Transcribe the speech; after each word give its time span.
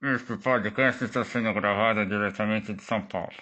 Este 0.00 0.36
podcast 0.36 1.04
está 1.04 1.24
sendo 1.24 1.52
gravado 1.52 2.06
diretamente 2.06 2.72
de 2.72 2.80
São 2.84 3.02
Paulo. 3.02 3.34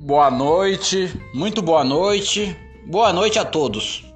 Boa 0.00 0.28
noite, 0.28 1.06
muito 1.32 1.62
boa 1.62 1.84
noite, 1.84 2.56
boa 2.84 3.12
noite 3.12 3.38
a 3.38 3.44
todos. 3.44 4.12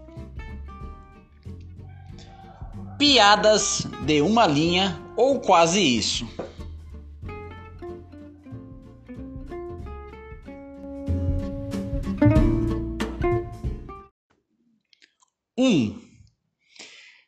Piadas 2.98 3.86
de 4.04 4.20
uma 4.20 4.48
linha 4.48 5.00
ou 5.16 5.40
quase 5.40 5.80
isso. 5.80 6.27
Um. 15.56 16.01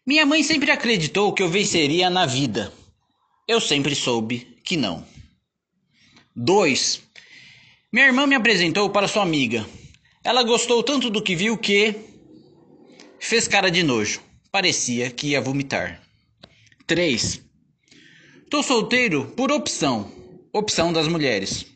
Minha 0.07 0.25
mãe 0.25 0.43
sempre 0.43 0.71
acreditou 0.71 1.33
que 1.33 1.43
eu 1.43 1.49
venceria 1.49 2.09
na 2.09 2.25
vida. 2.25 2.73
Eu 3.47 3.61
sempre 3.61 3.95
soube 3.95 4.59
que 4.65 4.77
não. 4.77 5.07
2. 6.35 7.03
Minha 7.93 8.07
irmã 8.07 8.27
me 8.27 8.35
apresentou 8.35 8.89
para 8.91 9.09
sua 9.09 9.23
amiga. 9.23 9.67
Ela 10.25 10.43
gostou 10.43 10.83
tanto 10.83 11.11
do 11.11 11.23
que 11.23 11.37
viu 11.37 11.59
que 11.59 11.95
fez 13.21 13.47
cara 13.47 13.71
de 13.71 13.83
nojo. 13.83 14.23
Parecia 14.51 15.11
que 15.11 15.29
ia 15.29 15.41
vomitar. 15.41 16.03
3. 16.87 17.43
Tô 18.51 18.63
solteiro 18.63 19.33
por 19.37 19.53
opção, 19.53 20.11
opção 20.53 20.93
das 20.93 21.09
mulheres, 21.09 21.67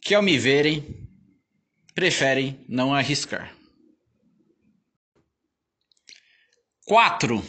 que 0.00 0.14
ao 0.14 0.22
me 0.22 0.36
verem 0.38 0.84
preferem 1.94 2.58
não 2.68 2.94
arriscar. 2.94 3.55
4. 6.86 7.44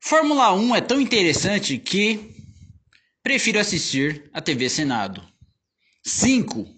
Fórmula 0.00 0.52
1 0.52 0.76
é 0.76 0.80
tão 0.80 1.00
interessante 1.00 1.76
que 1.76 2.32
prefiro 3.20 3.58
assistir 3.58 4.30
a 4.32 4.40
TV 4.40 4.70
Senado. 4.70 5.26
5. 6.06 6.72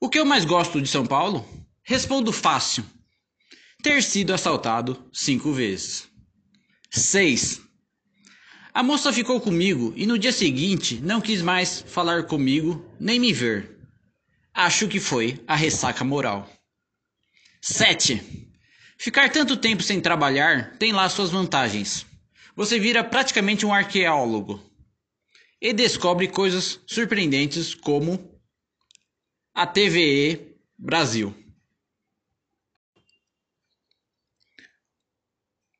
O 0.00 0.08
que 0.08 0.18
eu 0.18 0.24
mais 0.24 0.44
gosto 0.44 0.82
de 0.82 0.88
São 0.88 1.06
Paulo? 1.06 1.48
Respondo 1.84 2.32
fácil. 2.32 2.84
Ter 3.84 4.02
sido 4.02 4.34
assaltado 4.34 5.08
cinco 5.12 5.52
vezes. 5.52 6.08
6. 6.90 7.60
A 8.74 8.82
moça 8.82 9.12
ficou 9.12 9.40
comigo 9.40 9.92
e 9.94 10.06
no 10.08 10.18
dia 10.18 10.32
seguinte 10.32 10.96
não 11.00 11.20
quis 11.20 11.40
mais 11.40 11.82
falar 11.86 12.24
comigo 12.24 12.84
nem 12.98 13.20
me 13.20 13.32
ver. 13.32 13.78
Acho 14.52 14.88
que 14.88 14.98
foi 14.98 15.40
a 15.46 15.54
ressaca 15.54 16.02
moral. 16.02 16.50
7. 17.62 18.44
Ficar 18.96 19.30
tanto 19.30 19.56
tempo 19.56 19.82
sem 19.82 20.00
trabalhar 20.00 20.76
tem 20.78 20.92
lá 20.92 21.08
suas 21.08 21.30
vantagens. 21.30 22.06
Você 22.56 22.78
vira 22.78 23.02
praticamente 23.02 23.66
um 23.66 23.72
arqueólogo 23.72 24.62
e 25.60 25.72
descobre 25.72 26.28
coisas 26.28 26.80
surpreendentes 26.86 27.74
como 27.74 28.40
a 29.54 29.66
TVE 29.66 30.54
Brasil. 30.78 31.34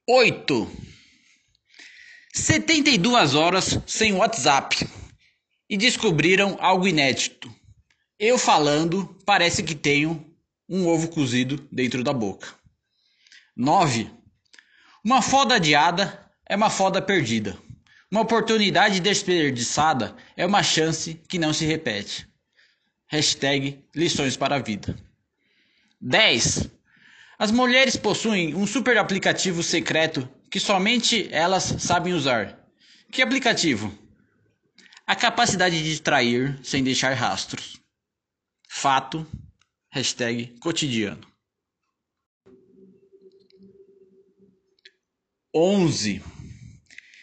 8. 0.07 0.71
72 2.35 3.35
horas 3.35 3.79
sem 3.87 4.13
WhatsApp 4.13 4.87
e 5.71 5.77
descobriram 5.77 6.59
algo 6.61 6.87
inédito. 6.87 7.55
Eu 8.19 8.37
falando, 8.37 9.17
parece 9.25 9.63
que 9.63 9.75
tenho 9.75 10.35
um 10.69 10.87
ovo 10.87 11.09
cozido 11.09 11.67
dentro 11.71 12.03
da 12.05 12.13
boca. 12.13 12.55
9. 13.57 14.11
Uma 15.05 15.23
foda 15.23 15.55
adiada 15.55 16.29
é 16.49 16.57
uma 16.57 16.71
foda 16.71 17.01
perdida. 17.01 17.57
Uma 18.11 18.23
oportunidade 18.23 18.99
desperdiçada 18.99 20.17
é 20.37 20.45
uma 20.45 20.63
chance 20.63 21.15
que 21.29 21.39
não 21.39 21.53
se 21.53 21.65
repete. 21.65 22.29
Hashtag 23.07 23.85
lições 23.95 24.37
para 24.37 24.57
a 24.57 24.59
vida. 24.59 24.97
10. 26.01 26.69
As 27.39 27.53
mulheres 27.53 27.97
possuem 27.97 28.55
um 28.55 28.67
super 28.67 28.99
aplicativo 28.99 29.63
secreto 29.63 30.29
que 30.51 30.59
somente 30.59 31.29
elas 31.31 31.77
sabem 31.79 32.13
usar. 32.13 32.59
Que 33.13 33.23
aplicativo? 33.23 33.97
A 35.07 35.15
capacidade 35.15 35.83
de 35.83 36.01
trair 36.01 36.59
sem 36.65 36.83
deixar 36.83 37.15
rastros. 37.15 37.81
Fato. 38.69 39.25
Hashtag 39.91 40.59
cotidiano. 40.59 41.34
11. 45.55 46.21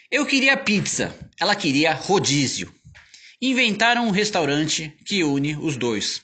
Eu 0.09 0.25
queria 0.25 0.55
pizza, 0.55 1.13
ela 1.37 1.53
queria 1.53 1.93
rodízio. 1.93 2.73
Inventaram 3.41 4.07
um 4.07 4.11
restaurante 4.11 4.89
que 5.05 5.21
une 5.21 5.57
os 5.57 5.75
dois. 5.75 6.23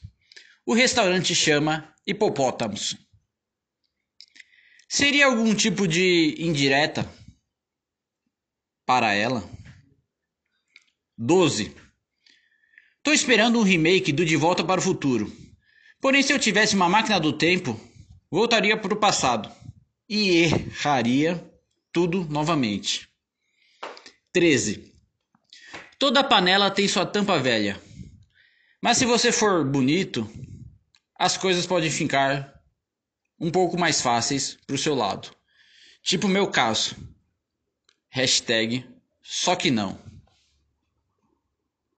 O 0.66 0.74
restaurante 0.74 1.36
chama 1.36 1.94
Hipopótamos. 2.06 2.96
Seria 4.88 5.26
algum 5.26 5.54
tipo 5.54 5.86
de 5.86 6.36
indireta 6.40 7.06
para 8.86 9.14
ela? 9.14 9.44
12. 11.18 11.76
Tô 13.04 13.12
esperando 13.12 13.60
um 13.60 13.64
remake 13.64 14.14
do 14.14 14.26
De 14.26 14.38
Volta 14.38 14.64
para 14.64 14.80
o 14.80 14.84
Futuro. 14.84 15.30
Porém, 16.00 16.24
se 16.24 16.32
eu 16.32 16.40
tivesse 16.40 16.74
uma 16.74 16.88
máquina 16.88 17.20
do 17.20 17.34
tempo, 17.34 17.78
voltaria 18.32 18.78
para 18.78 18.94
o 18.94 19.00
passado 19.00 19.52
e 20.08 20.44
erraria 20.44 21.47
tudo 21.98 22.28
novamente. 22.30 23.10
13. 24.32 24.94
Toda 25.98 26.24
panela 26.24 26.70
tem 26.70 26.88
sua 26.88 27.08
tampa 27.08 27.40
velha. 27.40 27.82
Mas 28.80 29.00
se 29.00 29.06
você 29.06 29.32
for 29.32 29.66
bonito, 29.66 30.30
as 31.18 31.38
coisas 31.38 31.66
podem 31.66 31.90
ficar 31.90 32.54
um 33.40 33.50
pouco 33.50 33.80
mais 33.80 34.00
fáceis 34.00 34.60
para 34.68 34.76
o 34.76 34.78
seu 34.78 34.94
lado. 34.94 35.36
Tipo 36.04 36.28
o 36.28 36.30
meu 36.30 36.52
caso. 36.52 36.96
Hashtag 38.12 38.86
só 39.24 39.56
que 39.56 39.72
não. 39.72 40.00